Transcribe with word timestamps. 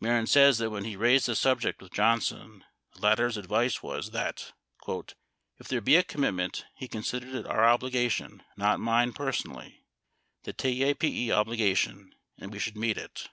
Meliren 0.00 0.28
says 0.28 0.58
that 0.58 0.70
when 0.70 0.84
he 0.84 0.94
raised 0.94 1.26
this 1.26 1.40
subject 1.40 1.82
with 1.82 1.90
Johnson, 1.92 2.64
the 2.94 3.00
latter's 3.00 3.36
advice 3.36 3.82
was 3.82 4.12
that: 4.12 4.52
"If 4.86 5.66
there 5.66 5.80
be 5.80 5.96
a 5.96 6.04
commitment, 6.04 6.64
he 6.76 6.86
considered 6.86 7.34
it 7.34 7.48
our 7.48 7.64
obligation, 7.64 8.44
not 8.56 8.78
mine 8.78 9.12
personal 9.12 9.56
ly, 9.56 9.78
the 10.44 10.52
TAPE 10.52 11.32
obligation 11.32 12.14
and 12.38 12.52
we 12.52 12.60
should 12.60 12.76
meet 12.76 12.96
it 12.96 13.28